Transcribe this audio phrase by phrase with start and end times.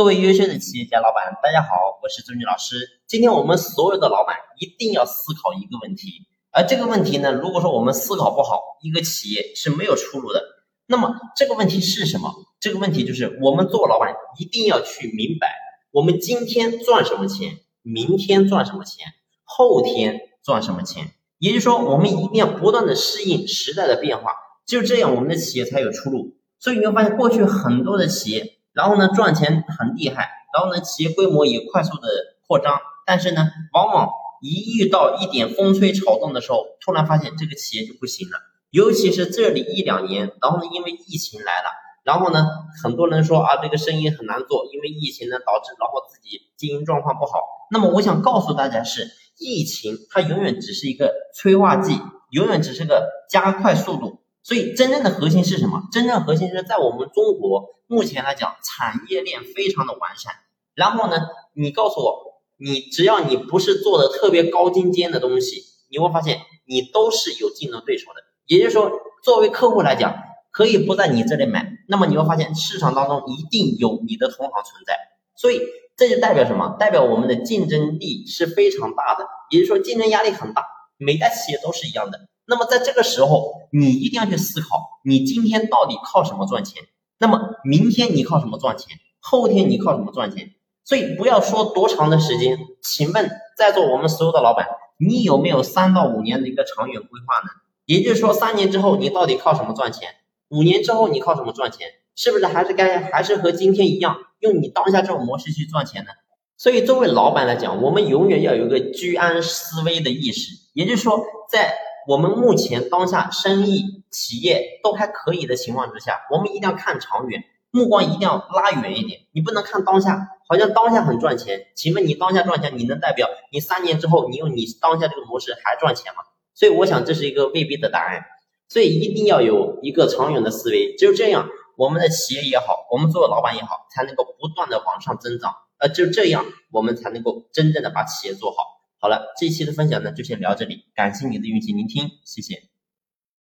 [0.00, 1.68] 各位优秀的企业家老板，大家好，
[2.02, 2.88] 我是周军老师。
[3.06, 10.42] 今天我们所有的老板一定要思考一个问题，而这个问题呢，如果说我们思考不好，一个企业是没有出路的。
[10.86, 12.32] 那么这个问题是什么？
[12.58, 15.54] 这个问题就是我们做老板一定要去明白，
[15.90, 19.06] 我们今天赚什么钱，明天赚什么钱，
[19.44, 21.12] 后天赚什么钱。
[21.38, 24.32] 也就是说，我们一定要不断的适应时代的变化，
[24.66, 26.38] 就这样我们的企业才有出路。
[26.58, 28.59] 所以你会发现，过去很多的企业。
[28.72, 32.08] 然后呢，赚钱很厉害，然后呢，企业规模也快速的
[32.46, 38.38] 扩张，但是呢，往往一遇到一点风吹草动的时候，突然发现这个企业就不行了。
[38.70, 41.70] 尤其是这里一两年，然后呢，因为疫情来了，
[42.04, 42.46] 然后呢，
[42.82, 47.40] 很多人说啊，这个生意很难做，因为疫情呢导致然后自己经营状况不好。
[47.72, 52.00] 那么我想告诉大家是，疫情它永远只是一个催化剂，
[52.30, 54.20] 永远只是个加快速度。
[54.42, 55.82] 所以真正的核心是什么？
[55.92, 60.32] 真正核心是在我们中国目前来讲，产业链非常的完善。
[60.74, 61.16] 然后呢，
[61.54, 68.22] 你告诉我，你只要你不是做的特别高精尖的东西，你会发现你都是有竞争对手的。
[68.46, 68.90] 也就是说，
[69.22, 70.14] 作为客户来讲，
[70.50, 74.96] 可以不在你这里买，那么你会发现市场当中一定有你的同行存在。
[75.36, 75.60] 所以
[75.96, 76.76] 这就代表什么？
[76.78, 80.64] 代表我们的竞争力是非常大的，也就是说竞争压力很大，
[80.96, 82.18] 每家企业都是一样的。
[82.50, 84.66] 那么在这个时候，你一定要去思考，
[85.04, 86.82] 你今天到底靠什么赚钱？
[87.16, 88.98] 那么明天你靠什么赚钱？
[89.20, 90.50] 后天你靠什么赚钱？
[90.84, 94.66] 所以不要说多长的时间，请问在座我们所有的老板，
[94.98, 97.50] 你有没有三到五年的一个长远规划呢？
[97.86, 100.08] 也就是说，三年之后你到底靠什么赚钱？
[100.48, 101.86] 五年之后你靠什么赚钱？
[102.16, 106.10] 是不是还是该还是和今天一样，用你当下这种模式去赚钱呢？
[106.56, 111.72] 所以作为老板来讲，我们永远要有一个居安思危的意识，也就是说在。
[112.10, 119.20] 我们目前当下生意企业都还可以的情况之下，我们一定要看长远，目光一定要拉远一点。
[119.30, 121.68] 你不能看当下，好像当下很赚钱。
[121.76, 126.24] 请问你当下赚钱，你能代表你三年之后你用你当下这个模式还赚钱吗？
[126.52, 128.24] 所以我想这是一个未必的答案。
[128.68, 135.54] 所以一定要有一个长远的思维，只有这样，我们的企业也好，我们做老板也好，才能够不断的往上增长。
[135.78, 138.69] 呃，就这样，我们才能够真正的把企业做好。
[139.02, 142.69] 好了，这一期的分享呢就先聊这里，感谢你的用心聆听，谢谢。